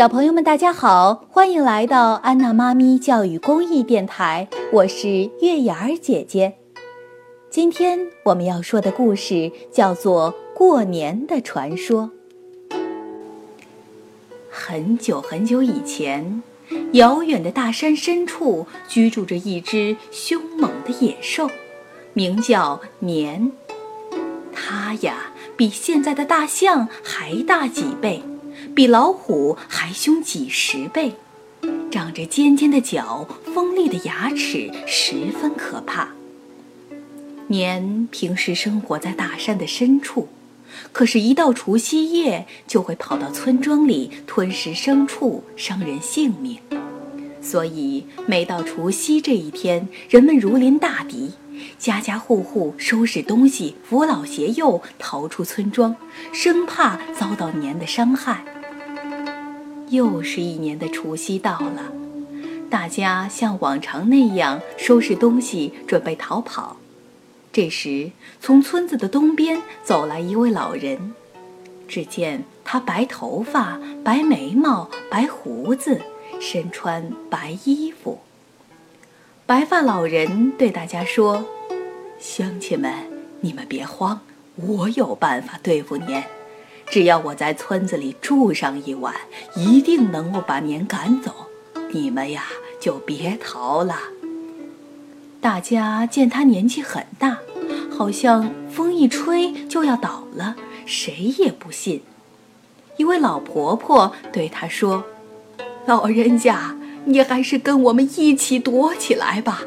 [0.00, 6.54] 小朋友们，大家好，欢迎来到安娜妈咪教育公益电台，我是月牙儿姐姐。
[7.50, 12.10] 今天我们要说的故事叫做《过年的传说》。
[14.50, 16.42] 很久很久以前，
[16.92, 21.50] 遥远的大山深处居住着一只凶猛的野兽，
[22.14, 23.52] 名叫年。
[24.54, 28.22] 它呀，比现在的大象还大几倍。
[28.80, 31.12] 比老虎还凶几十倍，
[31.90, 36.08] 长着尖尖的角、锋利的牙齿，十分可怕。
[37.48, 40.28] 年平时生活在大山的深处，
[40.92, 46.56] 可是，一到除夕夜，就会跑到村庄里吞食牲畜，伤人性命。
[47.42, 51.32] 所以，每到除夕这一天，人们如临大敌。
[51.78, 55.94] 家家户户收拾东西，扶老携幼逃出村庄，
[56.32, 58.42] 生怕遭到年的伤害。
[59.90, 61.92] 又是一年的除夕到了，
[62.70, 66.76] 大家像往常那样收拾东西，准备逃跑。
[67.52, 71.12] 这时，从村子的东边走来一位老人。
[71.88, 76.00] 只见他白头发、白眉毛、白胡子，
[76.40, 78.20] 身穿白衣服。
[79.44, 81.44] 白发老人对大家说。
[82.20, 82.92] 乡亲们，
[83.40, 84.20] 你们别慌，
[84.54, 86.22] 我有办法对付您。
[86.90, 89.14] 只要我在村子里住上一晚，
[89.54, 91.32] 一定能够把年赶走。
[91.92, 92.46] 你们呀，
[92.80, 93.94] 就别逃了。
[95.40, 97.38] 大家见他年纪很大，
[97.96, 102.02] 好像风一吹就要倒了，谁也不信。
[102.96, 105.04] 一位老婆婆对他说
[105.86, 109.62] ：“老人家，你还是跟我们一起躲起来吧。”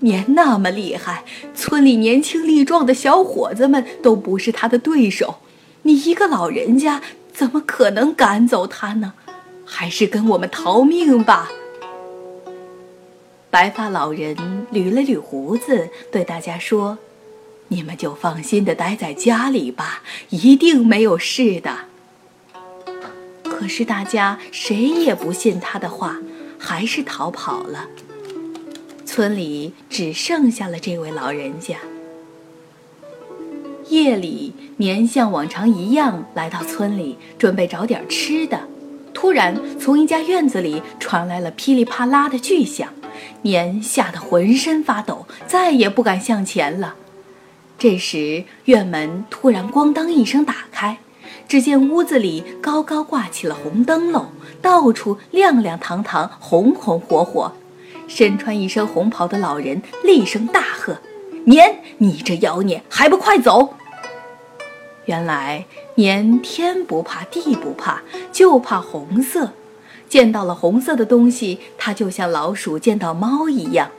[0.00, 5.36] 年那么厉害，村里年轻力壮的小伙子们都不是他的对手，
[5.84, 7.00] 你一个老人家
[7.32, 9.14] 怎么可能赶走他呢？
[9.66, 11.50] 还是跟我们逃命吧。
[13.50, 14.36] 白发老人
[14.72, 16.98] 捋了捋胡子，对大家说
[17.68, 21.76] ：“你们就放心的待在家里吧，一定没有事的。”
[23.44, 26.18] 可是大家谁也不信他的话，
[26.58, 27.86] 还是逃跑了。
[29.06, 31.76] 村里只剩下了这位老人家。
[33.88, 38.60] 夜里，年像往常一样来到村里，准备找点吃的。
[39.12, 42.88] 突然，从一家院子里传来了噼里啪啦的巨响，
[43.42, 46.94] 年吓得浑身发抖，再也不敢向前了。
[47.78, 50.98] 这时，院门突然“咣当”一声打开，
[51.46, 54.26] 只见屋子里高高挂起了红灯笼，
[54.60, 57.52] 到处亮亮堂堂，红红火火。
[58.06, 60.98] 身穿一身红袍的老人厉声大喝
[61.44, 63.74] ：“年，你这妖孽，还不快走！”
[65.06, 65.66] 原来
[65.96, 69.50] 年天不怕地不怕，就怕红色。
[70.08, 73.90] 见到了红色的东西，它就像老鼠见到猫一样。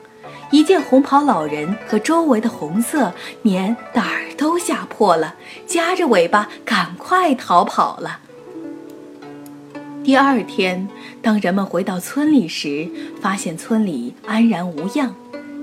[0.51, 5.35] 一见红袍老人和周围的红色，年胆儿都吓破了，
[5.67, 8.19] 夹着尾巴赶快逃跑了。
[10.03, 10.87] 第二天，
[11.21, 12.87] 当人们回到村里时，
[13.19, 15.13] 发现村里安然无恙，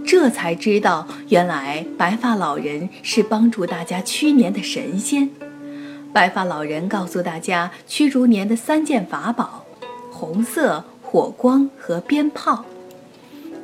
[0.05, 5.31] 这才知道原来白发老人是帮助大家驱年的神仙。
[6.13, 9.65] 白发老人告诉大家驱逐年的三件法宝：
[10.11, 12.65] 红色、火光和鞭炮。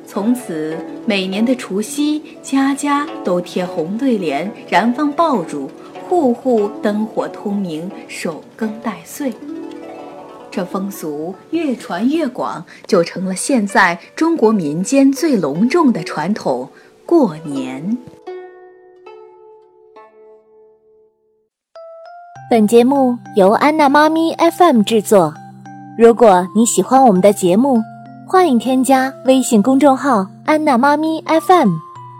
[0.07, 5.69] 从此，每年的除夕，家家都贴红对联，燃放爆竹，
[6.07, 9.31] 户户灯火通明，守更待岁。
[10.59, 16.67] 这风俗越传越广，就成了现在中国民间最隆重的传统——
[17.07, 17.97] 过年。
[22.51, 25.33] 本节目由安娜妈咪 FM 制作。
[25.97, 27.81] 如果你喜欢我们的节目，
[28.27, 31.69] 欢迎添加微信公众号“安娜妈咪 FM”，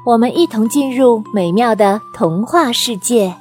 [0.05, 3.35] 我们一同进入美妙的童话世界。